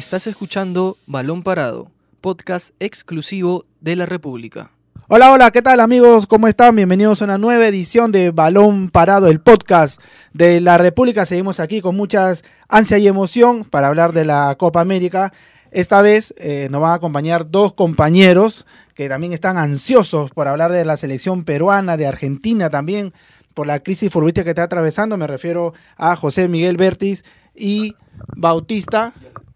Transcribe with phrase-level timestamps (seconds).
[0.00, 1.90] Estás escuchando Balón Parado,
[2.22, 4.70] podcast exclusivo de la República.
[5.08, 6.26] Hola, hola, ¿qué tal amigos?
[6.26, 6.74] ¿Cómo están?
[6.74, 10.00] Bienvenidos a una nueva edición de Balón Parado, el podcast
[10.32, 11.26] de la República.
[11.26, 15.34] Seguimos aquí con muchas ansia y emoción para hablar de la Copa América.
[15.70, 18.64] Esta vez eh, nos van a acompañar dos compañeros
[18.94, 23.12] que también están ansiosos por hablar de la selección peruana, de Argentina también,
[23.52, 25.18] por la crisis futbolística que está atravesando.
[25.18, 27.22] Me refiero a José Miguel Bertis
[27.54, 27.96] y
[28.34, 29.12] Bautista,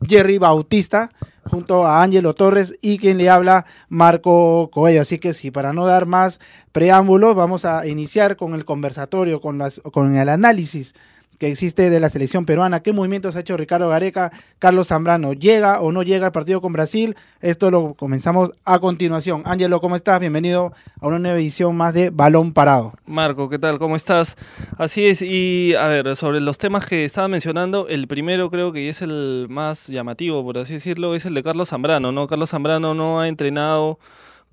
[0.07, 1.11] Jerry Bautista,
[1.45, 5.03] junto a Ángelo Torres y quien le habla Marco Coelho.
[5.03, 6.41] Así que sí, para no dar más
[6.73, 10.95] preámbulos, vamos a iniciar con el conversatorio, con, las, con el análisis
[11.38, 12.80] que existe de la selección peruana.
[12.80, 14.30] ¿Qué movimientos ha hecho Ricardo Gareca?
[14.59, 17.16] Carlos Zambrano, ¿llega o no llega al partido con Brasil?
[17.41, 19.42] Esto lo comenzamos a continuación.
[19.45, 20.20] Ángelo, ¿cómo estás?
[20.20, 22.95] Bienvenido a una nueva edición más de Balón Parado.
[23.06, 23.78] Marco, ¿qué tal?
[23.78, 24.37] ¿Cómo estás?
[24.78, 28.89] Así es, y a ver, sobre los temas que estaba mencionando, el primero creo que
[28.89, 32.27] es el más llamativo, por así decirlo, es el de Carlos Zambrano, ¿no?
[32.27, 33.98] Carlos Zambrano no ha entrenado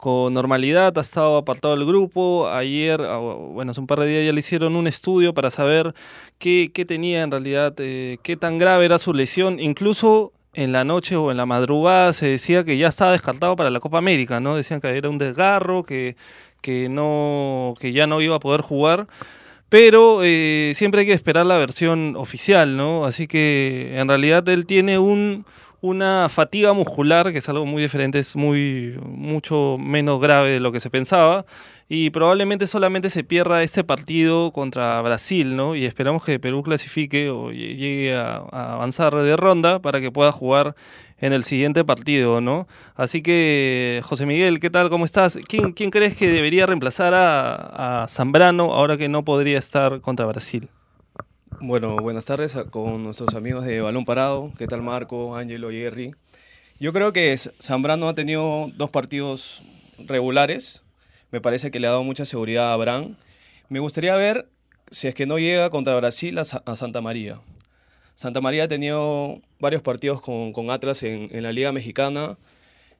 [0.01, 2.49] con normalidad, ha estado apartado del grupo.
[2.49, 5.93] Ayer, ah, bueno, hace un par de días ya le hicieron un estudio para saber
[6.39, 9.59] qué, tenía en realidad, eh, qué tan grave era su lesión.
[9.59, 13.69] Incluso en la noche o en la madrugada se decía que ya estaba descartado para
[13.69, 14.55] la Copa América, ¿no?
[14.55, 16.15] Decían que era un desgarro, que,
[16.61, 19.07] que, no, que ya no iba a poder jugar.
[19.69, 23.05] Pero eh, siempre hay que esperar la versión oficial, ¿no?
[23.05, 25.45] Así que en realidad él tiene un,
[25.81, 30.71] una fatiga muscular, que es algo muy diferente, es muy mucho menos grave de lo
[30.71, 31.45] que se pensaba,
[31.89, 35.75] y probablemente solamente se pierda este partido contra Brasil, ¿no?
[35.75, 40.75] Y esperamos que Perú clasifique o llegue a, avanzar de ronda para que pueda jugar
[41.17, 42.67] en el siguiente partido, ¿no?
[42.95, 44.89] Así que, José Miguel, ¿qué tal?
[44.89, 45.37] ¿Cómo estás?
[45.47, 50.25] ¿Quién, quién crees que debería reemplazar a, a Zambrano ahora que no podría estar contra
[50.27, 50.69] Brasil?
[51.63, 54.51] Bueno, buenas tardes con nuestros amigos de Balón Parado.
[54.57, 56.11] ¿Qué tal Marco, Ángelo, Jerry?
[56.79, 59.61] Yo creo que Zambrano ha tenido dos partidos
[59.99, 60.81] regulares.
[61.29, 63.15] Me parece que le ha dado mucha seguridad a Abraham.
[63.69, 64.49] Me gustaría ver
[64.89, 67.39] si es que no llega contra Brasil a, Santa María.
[68.15, 72.39] Santa María ha tenido varios partidos con, con Atlas en, en, la Liga Mexicana.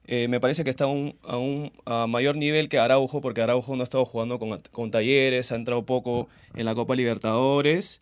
[0.05, 3.75] Eh, me parece que está un, a un a mayor nivel que Araujo, porque Araujo
[3.75, 8.01] no ha estado jugando con, con Talleres, ha entrado poco en la Copa Libertadores.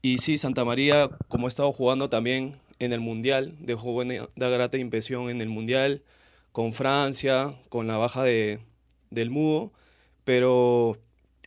[0.00, 4.48] Y sí, Santa María, como ha estado jugando también en el Mundial, dejó buena, da
[4.48, 6.02] grata impresión en el Mundial,
[6.52, 8.60] con Francia, con la baja de,
[9.10, 9.72] del Mudo,
[10.24, 10.96] pero,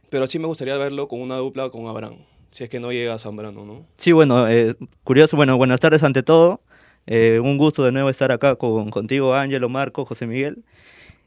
[0.10, 2.18] pero sí me gustaría verlo con una dupla con Abraham,
[2.52, 3.86] si es que no llega a Zambrano, ¿no?
[3.98, 6.62] Sí, bueno, eh, curioso, bueno, buenas tardes ante todo.
[7.08, 10.64] Eh, un gusto de nuevo estar acá con, contigo, Ángelo, Marco, José Miguel.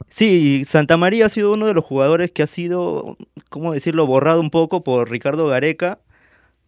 [0.09, 3.17] Sí, Santa María ha sido uno de los jugadores que ha sido,
[3.49, 6.01] ¿cómo decirlo?, borrado un poco por Ricardo Gareca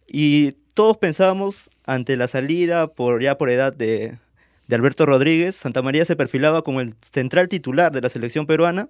[0.07, 4.17] y todos pensábamos, ante la salida, por ya por edad de,
[4.67, 8.89] de Alberto Rodríguez, Santa María se perfilaba como el central titular de la selección peruana,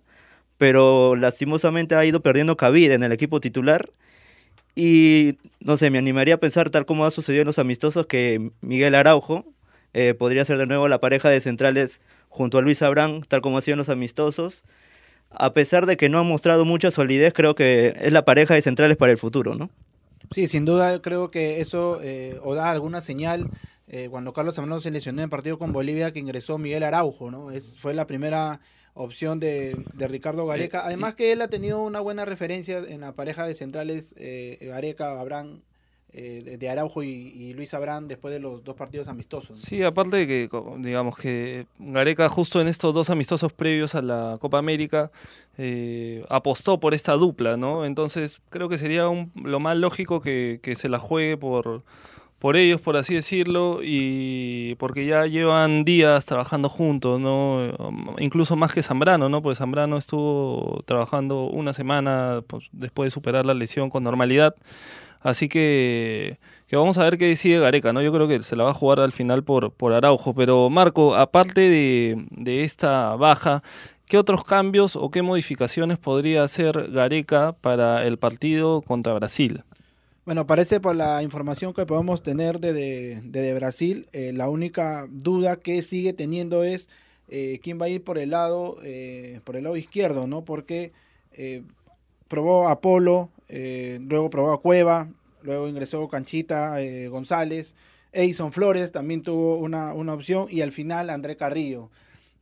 [0.57, 3.89] pero lastimosamente ha ido perdiendo cabida en el equipo titular.
[4.75, 8.51] Y no sé, me animaría a pensar, tal como ha sucedido en los amistosos, que
[8.61, 9.45] Miguel Araujo
[9.93, 13.57] eh, podría ser de nuevo la pareja de centrales junto a Luis Abrán, tal como
[13.57, 14.63] ha sido en los amistosos.
[15.31, 18.61] A pesar de que no ha mostrado mucha solidez, creo que es la pareja de
[18.61, 19.69] centrales para el futuro, ¿no?
[20.31, 23.49] Sí, sin duda creo que eso eh, o da alguna señal
[23.87, 27.31] eh, cuando Carlos Zambrano se lesionó en el partido con Bolivia que ingresó Miguel Araujo,
[27.31, 27.51] ¿no?
[27.51, 28.59] Es, fue la primera
[28.93, 30.85] opción de, de Ricardo Gareca.
[30.85, 35.19] Además que él ha tenido una buena referencia en la pareja de centrales eh, Gareca,
[35.19, 35.61] Abraham,
[36.13, 39.59] eh, de Araujo y, Luis Abrán después de los dos partidos amistosos.
[39.59, 44.37] Sí, aparte de que, digamos que Gareca justo en estos dos amistosos previos a la
[44.39, 45.11] Copa América
[45.57, 47.83] eh, apostó por esta dupla, ¿no?
[47.83, 49.03] Entonces creo que sería
[49.35, 51.83] lo más lógico que, se la juegue por,
[52.39, 58.15] por ellos, por así decirlo, y porque ya llevan días trabajando juntos, ¿no?
[58.19, 59.41] Incluso más que Zambrano, ¿no?
[59.41, 64.55] Porque Zambrano estuvo trabajando una semana pues, después de superar la lesión con normalidad.
[65.21, 66.37] Así que,
[66.71, 68.01] vamos a ver qué decide Gareca, ¿no?
[68.01, 70.33] Yo creo que se la va a jugar al final por, por Araujo.
[70.33, 73.63] Pero Marco, aparte de, esta baja,
[74.05, 79.63] ¿qué otros cambios o qué modificaciones podría hacer Gareca para el partido contra Brasil?
[80.25, 85.55] Bueno, parece por la información que podemos tener de, de, Brasil, eh, la única duda
[85.55, 86.89] que sigue teniendo es
[87.29, 90.43] eh, quién va a ir por el lado, eh, por el lado izquierdo, ¿no?
[90.43, 90.91] Porque
[92.27, 95.07] probó a Polo, eh, luego probó a Cueva,
[95.41, 97.75] luego ingresó Canchita eh, González,
[98.11, 101.89] Edison Flores también tuvo una, opción y al final André Carrillo.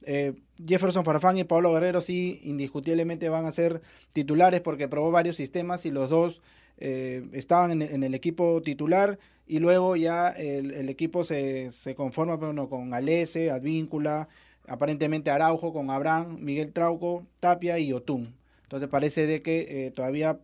[0.03, 0.33] Eh,
[0.65, 3.81] Jefferson Farfán y Pablo Guerrero sí indiscutiblemente van a ser
[4.13, 6.41] titulares porque probó varios sistemas y los dos
[6.77, 9.17] estaban en, el equipo titular
[9.47, 14.27] y luego ya el, equipo se, se conforma bueno, con Alese, Advíncula,
[14.67, 18.35] aparentemente Araujo, con Abraham, Miguel Trauco, Tapia y Otún.
[18.63, 20.37] Entonces parece de que todavía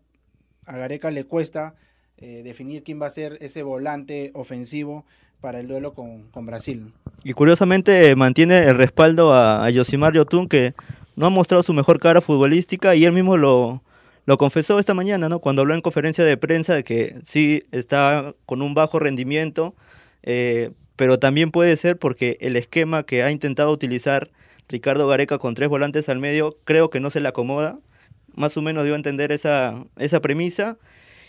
[0.66, 1.76] a Gareca le cuesta
[2.18, 5.06] eh, definir quién va a ser ese volante ofensivo
[5.40, 6.94] para el duelo con, con Brasil.
[7.24, 10.74] Y curiosamente mantiene el respaldo a, a Yosimar Yotun, que
[11.16, 13.82] no ha mostrado su mejor cara futbolística y él mismo lo,
[14.26, 15.40] lo confesó esta mañana, ¿no?
[15.40, 19.76] Cuando habló en conferencia de prensa de que sí está con un bajo rendimiento,
[20.24, 24.30] eh, pero también puede ser porque el esquema que ha intentado utilizar
[24.70, 27.80] Ricardo Gareca con tres volantes al medio creo que no se le acomoda.
[28.36, 30.78] Más o menos dio a entender esa, esa premisa.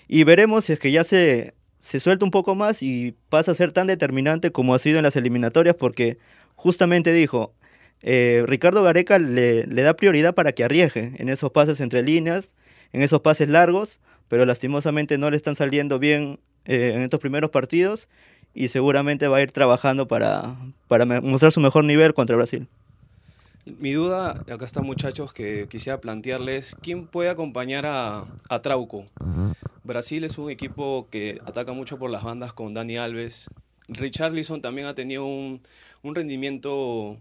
[0.08, 3.54] Y veremos si es que ya se, se suelta un poco más y pasa a
[3.54, 6.18] ser tan determinante como ha sido en las eliminatorias, porque
[6.54, 7.54] justamente dijo,
[8.02, 12.54] eh, Ricardo Gareca le, le, da prioridad para que arriesgue en esos pases entre líneas,
[12.92, 17.50] en esos pases largos, pero lastimosamente no le están saliendo bien eh, en estos primeros
[17.50, 18.08] partidos
[18.54, 20.56] y seguramente va a ir trabajando para,
[20.88, 22.68] para mostrar su mejor nivel contra Brasil.
[23.64, 28.26] Mi duda, acá están muchachos, que quisiera plantearles, ¿quién puede acompañar a,
[28.60, 29.06] Trauco?
[29.84, 33.48] Brasil es un equipo que ataca mucho por las bandas con Dani Alves.
[33.86, 35.60] Richarlison también ha tenido un,
[36.02, 37.18] un rendimiento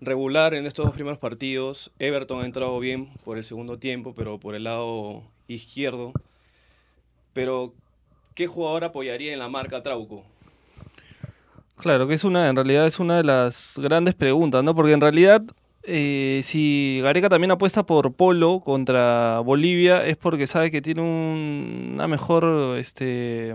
[0.00, 1.90] regular en estos dos primeros partidos.
[1.98, 6.12] Everton ha entrado bien por el segundo tiempo, pero por el lado izquierdo.
[7.32, 7.72] Pero,
[8.34, 10.24] ¿qué jugador apoyaría en la marca Trauco?
[11.76, 14.74] Claro, que es una, en realidad es una de las grandes preguntas, ¿no?
[14.74, 15.42] Porque en realidad
[15.90, 21.92] eh, si Gareca también apuesta por Polo contra Bolivia es porque sabe que tiene un,
[21.94, 23.54] una mejor, este,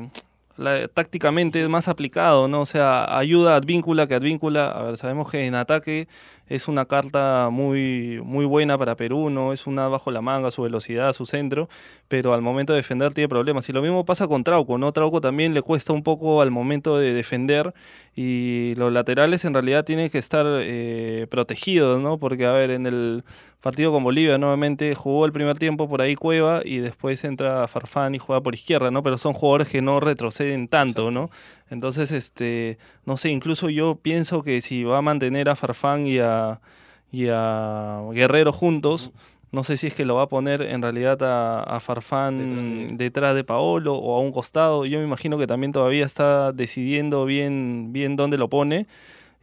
[0.94, 2.62] tácticamente es más aplicado, ¿no?
[2.62, 6.08] O sea, ayuda Advíncula, que Advíncula, a ver, sabemos que en ataque
[6.48, 10.62] es una carta muy, muy buena para Perú, no es una bajo la manga, su
[10.62, 11.70] velocidad, su centro,
[12.08, 13.68] pero al momento de defender tiene problemas.
[13.70, 14.92] Y lo mismo pasa con Trauco, ¿no?
[14.92, 17.74] Trauco también le cuesta un poco al momento de defender
[18.16, 22.18] y los laterales en realidad tienen que estar eh, protegidos, ¿no?
[22.18, 23.24] Porque, a ver, en el
[23.62, 28.14] partido con Bolivia nuevamente jugó el primer tiempo por ahí Cueva y después entra Farfán
[28.14, 29.02] y juega por izquierda, ¿no?
[29.04, 31.12] Pero son jugadores que no retroceden tanto, Exacto.
[31.12, 31.30] ¿no?
[31.74, 36.20] Entonces, este, no sé, incluso yo pienso que si va a mantener a Farfán y
[36.20, 36.62] a,
[37.12, 39.12] y a Guerrero juntos,
[39.52, 42.64] no sé si es que lo va a poner en realidad a, a Farfán detrás
[42.64, 42.88] de...
[42.96, 44.86] detrás de Paolo o a un costado.
[44.86, 48.88] Yo me imagino que también todavía está decidiendo bien, bien dónde lo pone.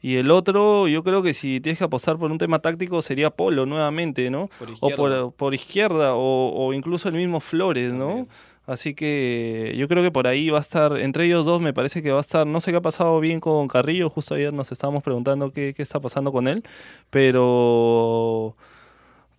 [0.03, 3.31] Y el otro, yo creo que si tienes que apostar por un tema táctico sería
[3.31, 4.49] Polo nuevamente, ¿no?
[4.59, 8.07] Por o por, por izquierda, o, o, incluso el mismo Flores, ¿no?
[8.07, 8.29] También.
[8.67, 12.03] Así que yo creo que por ahí va a estar, entre ellos dos me parece
[12.03, 14.71] que va a estar, no sé qué ha pasado bien con Carrillo, justo ayer nos
[14.71, 16.63] estábamos preguntando qué, qué está pasando con él,
[17.11, 18.55] pero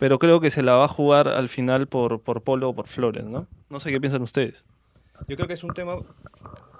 [0.01, 2.88] pero creo que se la va a jugar al final por, por Polo o por
[2.88, 3.45] Flores, ¿no?
[3.69, 4.65] No sé qué piensan ustedes.
[5.27, 5.97] Yo creo que es un tema...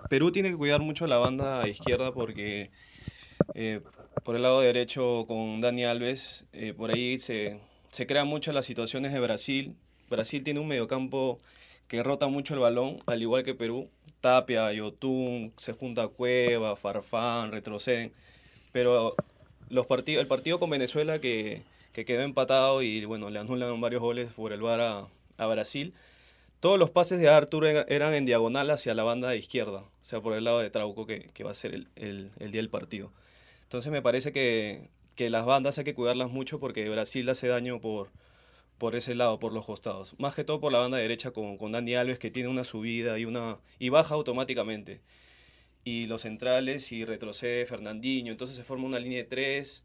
[0.10, 2.72] Perú tiene que cuidar mucho la banda izquierda porque
[3.54, 3.82] eh,
[4.24, 7.60] por el lado derecho con Dani Alves, eh, por ahí se,
[7.92, 9.76] se crean muchas las situaciones de Brasil.
[10.10, 11.38] Brasil tiene un mediocampo
[11.92, 13.90] que rota mucho el balón, al igual que Perú.
[14.22, 18.14] Tapia, Yotun, se junta Cueva, Farfán, retroceden.
[18.72, 19.14] Pero
[19.68, 24.02] los partidos, el partido con Venezuela que, que, quedó empatado y bueno, le anulan varios
[24.02, 25.94] goles por el VAR a, Brasil.
[26.62, 30.32] Todos los pases de Arturo eran en diagonal hacia la banda izquierda, o sea, por
[30.32, 33.12] el lado de Trauco, que, que va a ser el, el, el, día del partido.
[33.64, 34.88] Entonces me parece que,
[35.18, 38.12] que las bandas hay que cuidarlas mucho porque Brasil hace daño por,
[38.82, 40.16] por ese lado, por los costados.
[40.18, 43.20] Más que todo por la banda derecha con, con Dani Alves, que tiene una subida
[43.20, 45.02] y, una, y baja automáticamente.
[45.84, 48.32] Y los centrales y retrocede Fernandinho.
[48.32, 49.84] Entonces se forma una línea de tres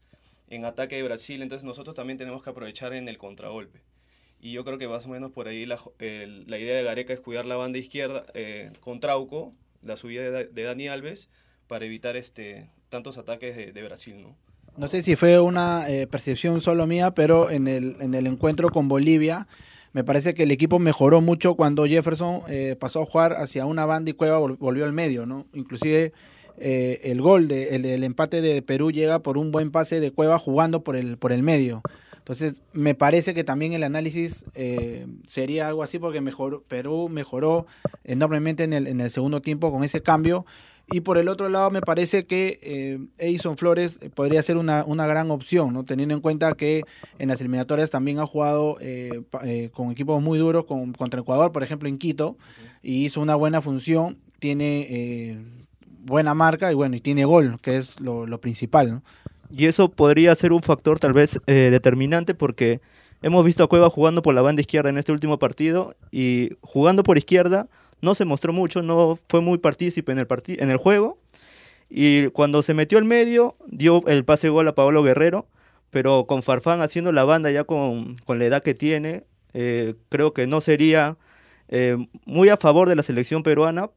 [0.49, 1.43] en ataque de Brasil.
[1.43, 3.83] Entonces nosotros también tenemos que aprovechar en el contragolpe.
[4.41, 7.19] Y yo creo que más o menos por ahí la, la idea de Gareca es
[7.19, 11.29] cuidar la banda izquierda eh, con Trauco, la subida de, de, Dani Alves,
[11.67, 14.35] para evitar este, tantos ataques de, de Brasil, ¿no?
[14.77, 18.69] No sé si fue una eh, percepción solo mía, pero en el, en el encuentro
[18.69, 19.47] con Bolivia
[19.97, 23.87] me parece que el equipo mejoró mucho cuando Jefferson eh, pasó a jugar hacia una
[23.87, 25.47] banda y Cueva volvió al medio, ¿no?
[25.53, 26.13] Inclusive
[26.59, 30.37] eh, el gol, de, el, empate de Perú llega por un buen pase de Cueva
[30.37, 31.81] jugando por el, por el medio.
[32.17, 37.65] Entonces, me parece que también el análisis eh, sería algo así porque mejor, Perú mejoró
[38.03, 40.45] enormemente en el, en el segundo tiempo con ese cambio.
[40.89, 45.05] Y por el otro lado, me parece que eh, Edison Flores podría ser una, una
[45.05, 45.83] gran opción, ¿no?
[45.83, 46.83] teniendo en cuenta que
[47.19, 51.51] en las eliminatorias también ha jugado eh, eh, con equipos muy duros, con, contra Ecuador,
[51.51, 52.79] por ejemplo, en Quito, uh -huh.
[52.83, 55.37] y hizo una buena función, tiene eh,
[56.03, 58.89] buena marca y bueno, y tiene gol, que es lo, lo principal.
[58.89, 59.03] ¿no?
[59.49, 62.81] Y eso podría ser un factor tal vez eh, determinante porque
[63.21, 67.03] hemos visto a Cueva jugando por la banda izquierda en este último partido y jugando
[67.03, 67.67] por izquierda
[68.01, 71.17] no se mostró mucho, no fue muy partícipe en el, en el juego.
[71.89, 75.47] Y cuando se metió al medio, dio el pase gol a Pablo Guerrero,
[75.89, 79.23] pero con Farfán haciendo la banda ya con, con la edad que tiene,
[79.53, 81.17] eh, creo que no sería
[81.69, 83.89] eh, muy a favor de la selección peruana.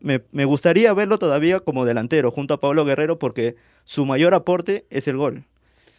[0.00, 4.86] Me, me, gustaría verlo todavía como delantero junto a Pablo Guerrero porque su mayor aporte
[4.90, 5.44] es el gol.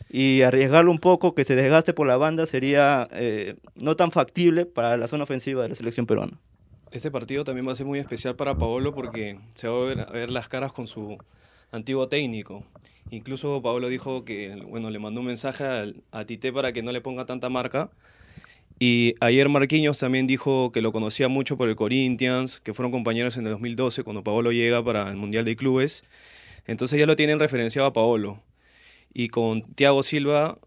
[0.10, 4.66] Y arriesgarlo un poco, que se desgaste por la banda, sería eh, no tan factible
[4.66, 6.40] para la zona ofensiva de la selección peruana.
[6.92, 10.32] Este partido también va a ser muy especial para Paolo porque se va a ver,
[10.32, 11.18] las caras con su
[11.72, 12.64] antiguo técnico.
[13.12, 16.92] Incluso Paolo dijo que bueno, le mandó un mensaje a, a Tite para que no
[16.92, 17.92] le ponga tanta marca.
[18.80, 23.36] Y ayer Marquinhos también dijo que lo conocía mucho por el Corinthians, que fueron compañeros
[23.38, 26.06] en el 2012 cuando Paolo llega para el Mundial de Clubes.
[26.66, 28.42] Entonces ya lo tienen referenciado a Paolo.
[29.14, 30.58] Y con Thiago Silva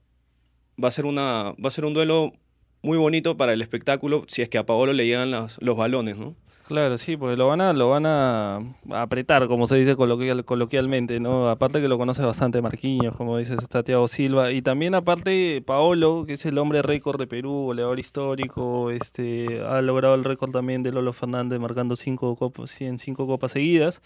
[0.83, 2.35] va a ser, una, va a ser un duelo
[2.83, 6.17] muy bonito para el espectáculo si es que a Paolo le llegan los, los balones,
[6.17, 6.35] ¿no?
[6.73, 8.62] Claro, sí, porque lo van a, lo van a
[8.93, 11.50] apretar, como se dice coloquial, coloquialmente, ¿no?
[11.50, 14.52] Aparte que lo conoce bastante Marquinhos, como dices, está Silva.
[14.52, 19.83] Y también aparte Paolo, que es el hombre récord de Perú, goleador histórico, este, ha
[19.83, 24.00] logrado el récord también de Lolo Fernández marcando cinco copas, en cinco copas seguidas.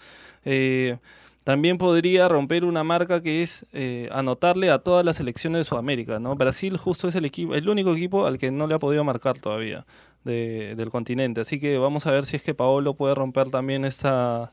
[0.45, 0.99] Eh,
[1.45, 6.19] también podría romper una marca que es eh, anotarle a todas las selecciones de Sudamérica,
[6.19, 6.35] ¿no?
[6.35, 9.39] Brasil justo es el equipo, el único equipo al que no le ha podido marcar
[9.39, 9.87] todavía
[10.27, 11.41] de, del continente.
[11.41, 14.53] Así que vamos a ver si es que Paolo puede romper también esta,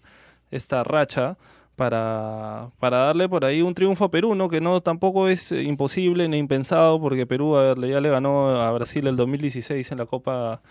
[0.49, 1.37] esta racha
[1.75, 4.47] para, para darle por ahí un triunfo a Perú, ¿no?
[4.47, 8.71] que no tampoco es imposible ni impensado, porque Perú a ver, ya le ganó a
[8.71, 10.61] Brasil el 2016 en la Copa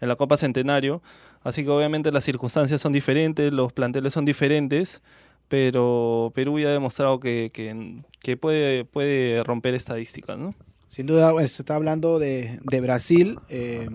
[0.00, 1.00] en la Copa Centenario,
[1.44, 5.00] así que obviamente las circunstancias son diferentes, los planteles son diferentes,
[5.46, 10.56] pero Perú ya ha demostrado que, que, que puede, puede romper estadísticas, ¿no?
[10.88, 13.88] Sin duda, se está hablando de, de Brasil, eh,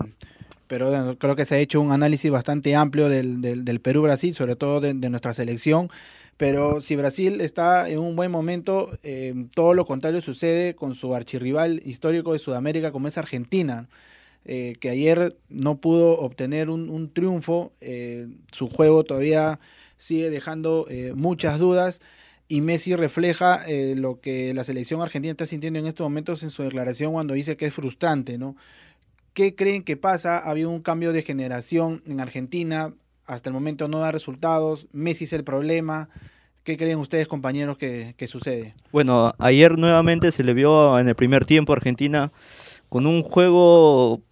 [0.68, 4.80] pero creo que se ha hecho un análisis bastante amplio del, del, Perú-Brasil, sobre todo
[4.80, 5.88] de, nuestra selección.
[6.36, 11.14] Pero si Brasil está en un buen momento, eh, todo lo contrario sucede con su
[11.14, 13.88] archirrival histórico de Sudamérica, como es Argentina.
[14.44, 19.58] Eh, que ayer no pudo obtener un, un triunfo, eh, su juego todavía
[19.98, 22.00] sigue dejando eh, muchas dudas
[22.48, 26.50] y Messi refleja eh, lo que la selección argentina está sintiendo en estos momentos en
[26.50, 28.56] su declaración cuando dice que es frustrante, ¿no?
[29.38, 30.36] ¿Qué creen que pasa?
[30.38, 32.92] Ha habido un cambio de generación en Argentina,
[33.24, 36.08] hasta el momento no da resultados, Messi es el problema.
[36.64, 38.74] ¿Qué creen ustedes, compañeros, que, que sucede?
[38.90, 42.32] Bueno, ayer nuevamente se le vio en el primer tiempo a Argentina
[42.88, 44.22] con un juego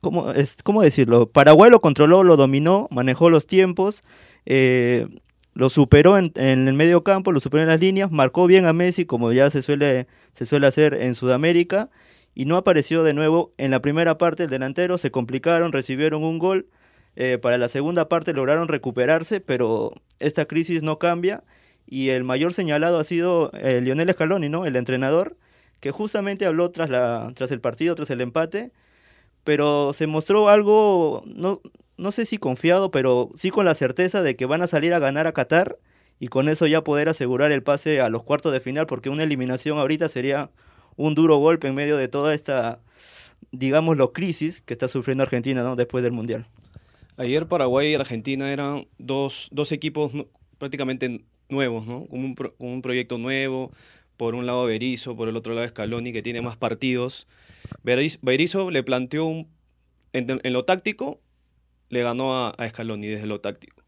[0.00, 1.28] ¿cómo, es, ¿cómo decirlo?
[1.28, 4.04] Paraguay lo controló, lo dominó, manejó los tiempos,
[4.44, 5.08] eh,
[5.54, 8.72] lo superó en, en, el medio campo, lo superó en las líneas, marcó bien a
[8.72, 11.90] Messi, como ya se suele, se suele hacer en Sudamérica,
[12.36, 16.38] y no apareció de nuevo en la primera parte el delantero, se complicaron, recibieron un
[16.38, 16.68] gol,
[17.16, 21.44] eh, para la segunda parte lograron recuperarse, pero esta crisis no cambia,
[21.86, 24.66] y el mayor señalado ha sido eh, Lionel Scaloni, ¿no?
[24.66, 25.38] el entrenador,
[25.80, 28.70] que justamente habló tras, la, tras el partido, tras el empate,
[29.42, 31.62] pero se mostró algo, no,
[31.96, 34.98] no sé si confiado, pero sí con la certeza de que van a salir a
[34.98, 35.78] ganar a Qatar
[36.20, 39.22] y con eso ya poder asegurar el pase a los cuartos de final, porque una
[39.22, 40.50] eliminación ahorita sería
[40.96, 42.80] un duro golpe en medio de toda esta,
[43.52, 45.76] digámoslo, crisis que está sufriendo Argentina ¿no?
[45.76, 46.46] después del Mundial.
[47.16, 50.12] Ayer Paraguay y Argentina eran dos, dos equipos
[50.58, 52.06] prácticamente nuevos, ¿no?
[52.06, 53.72] Con un, con un proyecto nuevo,
[54.16, 57.26] por un lado Berizzo, por el otro lado Scaloni, que tiene más partidos.
[57.82, 59.48] Berizzo le planteó un,
[60.12, 61.20] en, lo táctico,
[61.88, 63.82] le ganó a, a desde lo táctico.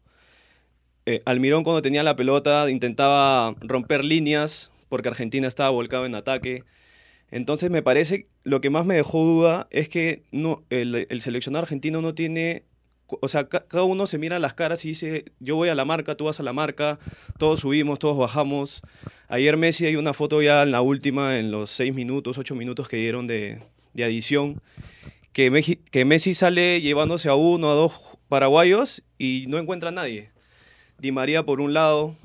[1.05, 6.63] Eh, Almirón cuando tenía la pelota intentaba romper líneas porque Argentina estaba volcado en ataque.
[7.31, 11.63] Entonces me parece, lo que más me dejó duda es que no, el, el seleccionado
[11.63, 12.63] argentino no tiene
[13.21, 16.15] o sea, cada uno se mira las caras y dice, yo voy a la marca,
[16.15, 16.99] tú vas a la marca,
[17.37, 18.81] todos subimos, todos bajamos.
[19.27, 22.87] Ayer Messi hay una foto ya en la última, en los seis minutos, ocho minutos
[22.87, 23.61] que dieron de,
[23.93, 24.61] de adición,
[25.33, 30.29] que, que Messi sale llevándose a uno, a dos paraguayos y no encuentra a nadie.
[30.99, 32.15] Di María por un lado,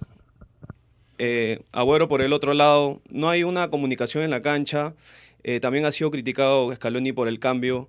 [1.19, 4.95] eh, Agüero por el otro lado, no hay una comunicación en la cancha.
[5.43, 7.89] Eh, también ha sido criticado Scaloni por el cambio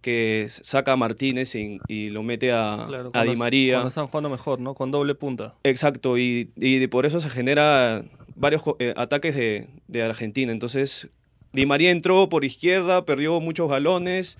[0.00, 3.74] que saca a Martínez y, y lo mete a, Claro, a cuando Di María.
[3.74, 4.74] Cuando están jugando mejor, ¿no?
[4.74, 5.54] Con doble punta.
[5.62, 8.02] Exacto, y, y por eso se genera
[8.34, 10.52] varios eh, ataques de, de, Argentina.
[10.52, 11.08] Entonces,
[11.52, 14.38] Di María entró por izquierda, perdió muchos balones.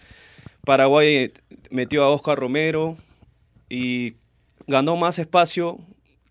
[0.64, 1.33] Paraguay
[1.71, 2.97] metió a Oscar Romero
[3.69, 4.14] y
[4.67, 5.79] ganó más espacio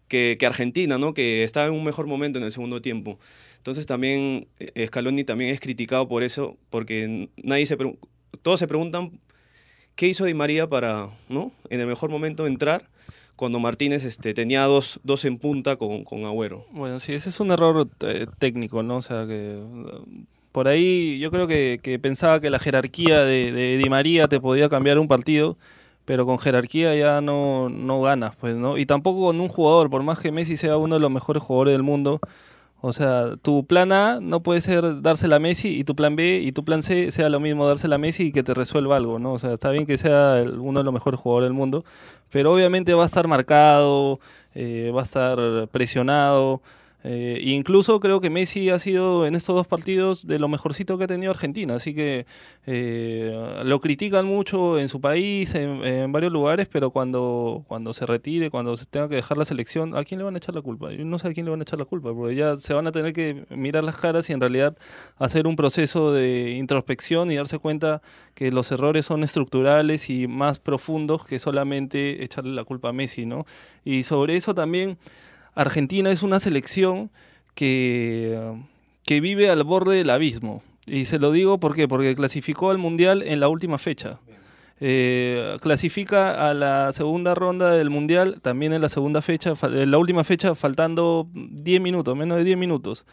[0.09, 1.13] que, Argentina, ¿no?
[1.13, 3.19] Que estaba en un mejor momento en el segundo tiempo.
[3.57, 4.47] Entonces también
[4.87, 7.77] Scaloni también es criticado por eso, porque nadie se
[8.41, 9.19] todos se preguntan
[9.99, 11.51] ¿qué hizo Di María para, ¿no?
[11.69, 12.89] en el mejor momento entrar
[13.35, 16.65] cuando Martínez este, tenía dos, dos en punta con, con Agüero?
[16.71, 18.95] Bueno, sí, ese es un error eh, técnico, ¿no?
[18.95, 19.61] O sea, que
[20.53, 24.39] por ahí yo creo que, que pensaba que la jerarquía de, de Di María te
[24.39, 25.57] podía cambiar un partido,
[26.09, 28.79] pero con jerarquía ya no, no ganas, pues, ¿no?
[28.79, 31.73] Y tampoco con un jugador, por más que Messi sea uno de los mejores jugadores
[31.73, 32.19] del mundo,
[32.81, 36.39] o sea, tu plan A no puede ser dársela a Messi y tu plan B
[36.39, 39.19] y tu plan C sea lo mismo dársela a Messi y que te resuelva algo,
[39.19, 39.33] ¿no?
[39.33, 41.85] O sea, está bien que sea uno de los mejores jugadores del mundo,
[42.31, 44.19] pero obviamente va a estar marcado,
[44.55, 46.63] eh, va a estar presionado.
[47.03, 51.05] Eh, incluso creo que Messi ha sido en estos dos partidos de lo mejorcito que
[51.05, 52.25] ha tenido Argentina, así que
[52.65, 58.05] eh, lo critican mucho en su país, en, en varios lugares, pero cuando, cuando se
[58.05, 60.61] retire, cuando se tenga que dejar la selección, ¿a quién le van a echar la
[60.61, 60.91] culpa?
[60.91, 62.87] Yo no sé a quién le van a echar la culpa, porque ya se van
[62.87, 64.77] a tener que mirar las caras y en realidad
[65.17, 68.01] hacer un proceso de introspección y darse cuenta
[68.33, 73.25] que los errores son estructurales y más profundos que solamente echarle la culpa a Messi,
[73.25, 73.45] ¿no?
[73.85, 74.97] Y sobre eso también
[75.59, 77.11] Argentina es una selección
[77.53, 78.39] que,
[79.03, 80.63] que vive al borde del abismo.
[80.85, 84.19] Y se lo digo porque clasificó al Mundial en la última fecha.
[84.79, 89.97] Eh, clasifica a la segunda ronda del Mundial también en la segunda fecha, en la
[89.97, 93.05] última fecha faltando 10 minutos, menos de 10 minutos.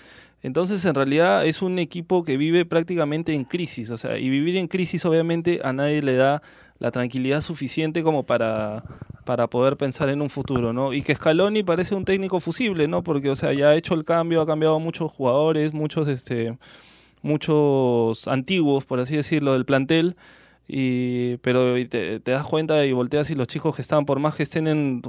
[0.45, 4.57] Entonces, en realidad es un equipo que vive prácticamente en crisis, o sea, y vivir
[4.57, 6.41] en crisis obviamente a nadie le da
[6.79, 8.85] la tranquilidad suficiente como para,
[9.25, 10.93] para poder pensar en un futuro, ¿no?
[10.93, 13.03] Y que Scaloni parece un técnico fusible, ¿no?
[13.03, 16.57] Porque, o sea, ya ha hecho el cambio, ha cambiado muchos jugadores, muchos, este,
[17.23, 20.17] muchos antiguos, por así decirlo, del plantel.
[20.69, 24.35] Y, pero te, te das cuenta y volteas y los chicos que están, por más
[24.35, 25.03] que estén en,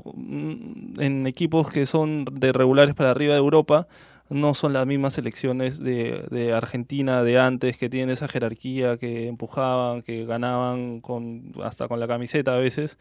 [0.99, 3.87] en equipos que son de regulares para arriba de Europa,
[4.29, 9.27] no son las mismas selecciones de, de Argentina de antes, que tienen esa jerarquía, que
[9.27, 12.97] empujaban, que ganaban con, hasta con la camiseta a veces.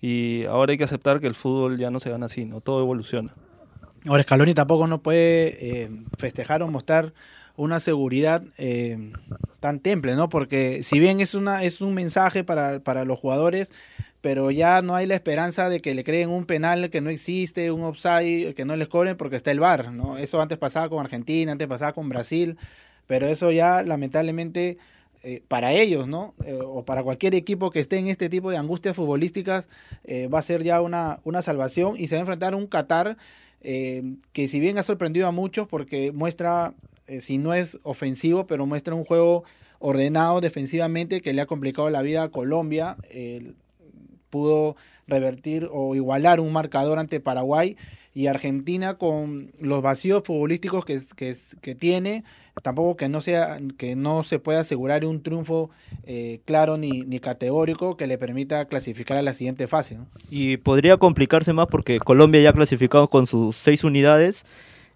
[0.00, 2.60] Y ahora hay que aceptar que el fútbol ya no se gana así, ¿no?
[2.60, 3.34] Todo evoluciona.
[4.06, 7.12] Ahora Scaloni tampoco no puede eh, festejar o mostrar
[7.56, 9.12] una seguridad eh,
[9.60, 10.28] tan temple, ¿no?
[10.28, 13.72] Porque si bien es una es un mensaje para, para los jugadores,
[14.26, 17.70] pero ya no hay la esperanza de que le creen un penal que no existe,
[17.70, 20.18] un offside que no les cobren porque está el VAR, ¿no?
[20.18, 22.58] Eso antes pasaba con Argentina, antes pasaba con Brasil,
[23.06, 24.78] pero eso ya lamentablemente
[25.22, 26.34] eh, para ellos, ¿no?
[26.44, 29.68] Eh, o para cualquier equipo que esté en este tipo de angustias futbolísticas,
[30.02, 33.16] eh, va a ser ya una, una salvación y se va a enfrentar un Qatar
[33.62, 36.74] que si bien ha sorprendido a muchos porque muestra,
[37.20, 39.44] si no es ofensivo, pero muestra un juego
[39.78, 42.96] ordenado defensivamente que le ha complicado la vida a Colombia.
[44.30, 47.76] Pudo revertir o igualar un marcador ante Paraguay
[48.14, 52.24] y Argentina con los vacíos futbolísticos que, que, que tiene,
[52.62, 55.70] tampoco que no, sea, que no se pueda asegurar un triunfo
[56.04, 59.98] eh, claro ni, ni categórico que le permita clasificar a la siguiente fase.
[60.30, 64.44] Y podría complicarse más porque Colombia ya clasificado con sus seis unidades.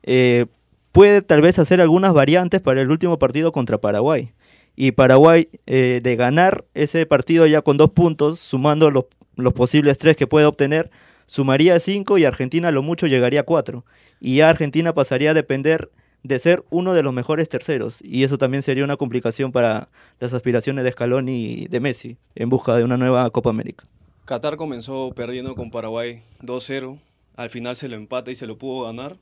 [0.03, 0.47] eh,
[0.93, 4.33] puede tal vez hacer algunas variantes para el último partido contra Paraguay.
[4.77, 9.05] Y Paraguay, eh, de ganar ese partido ya con dos puntos, sumando los,
[9.43, 10.91] los posibles tres que puede obtener,
[11.27, 13.85] sumaría cinco y Argentina lo mucho llegaría a cuatro.
[14.21, 15.91] Y ya Argentina pasaría a depender
[16.23, 18.01] de ser uno de los mejores terceros.
[18.03, 22.51] Y eso también sería una complicación para las aspiraciones de Scaloni y de Messi en
[22.51, 23.85] busca de una nueva Copa América.
[24.27, 26.99] Qatar comenzó perdiendo con Paraguay 2-0.
[27.37, 29.17] Al final se lo empata y se lo pudo ganar.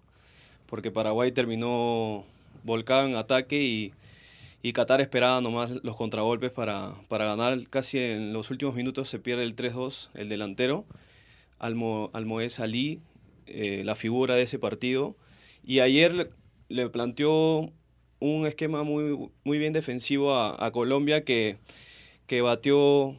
[0.66, 2.24] Porque Paraguay terminó
[2.64, 3.92] volcado en ataque y,
[4.62, 7.68] y Qatar esperaba nomás los contragolpes para, para ganar.
[7.68, 10.84] Casi en los últimos minutos se pierde el 3-2, el delantero.
[11.58, 13.00] Almo, Almoez Ali,
[13.46, 15.16] eh, la figura de ese partido.
[15.64, 16.30] Y ayer
[16.68, 17.72] le, planteó
[18.20, 21.58] un esquema muy, muy bien defensivo a, a Colombia que,
[22.26, 23.16] que batió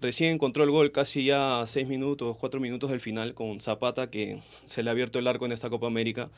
[0.00, 4.40] recién encontró el gol casi ya seis minutos, cuatro minutos del final con Zapata, que
[4.66, 6.30] se le ha abierto el arco en esta Copa América.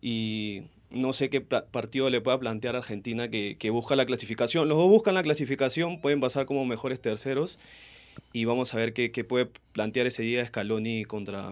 [0.00, 0.62] Y
[0.94, 4.68] no sé qué partido le pueda plantear a Argentina que, que, busca la clasificación.
[4.68, 7.58] Los dos buscan la clasificación, pueden pasar como mejores terceros.
[8.32, 11.50] Y vamos a ver qué, qué puede plantear ese día Scaloni contra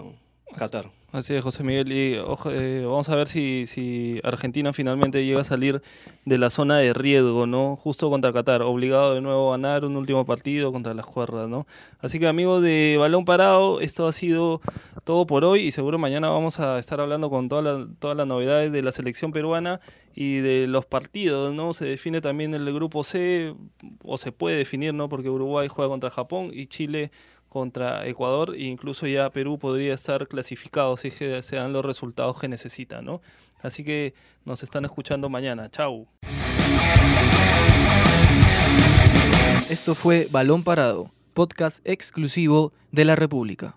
[0.56, 0.90] Qatar.
[1.12, 1.92] Así es, José Miguel.
[1.92, 5.82] Y ojo, eh, vamos a ver si, si, Argentina finalmente llega a salir
[6.24, 7.76] de la zona de riesgo, ¿no?
[7.76, 11.66] Justo contra Qatar, obligado de nuevo a ganar un último partido contra las cuerdas, ¿no?
[12.00, 14.62] Así que, amigos de Balón Parado, esto ha sido
[15.04, 18.26] todo por hoy y seguro mañana vamos a estar hablando con todas las todas las
[18.26, 19.80] novedades de la selección peruana
[20.14, 21.74] y de los partidos, ¿no?
[21.74, 23.54] Se define también el grupo C,
[24.02, 25.10] o se puede definir, ¿no?
[25.10, 27.10] Porque Uruguay juega contra Japón y Chile
[27.52, 31.84] contra Ecuador e incluso ya Perú podría estar clasificado si es que se dan los
[31.84, 33.20] resultados que necesita, ¿no?
[33.60, 34.14] Así que
[34.46, 35.70] nos están escuchando mañana.
[35.70, 36.08] Chau.
[39.68, 43.76] Esto fue Balón Parado, podcast exclusivo de la República.